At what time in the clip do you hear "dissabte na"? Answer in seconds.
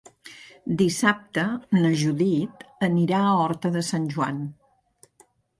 0.79-1.91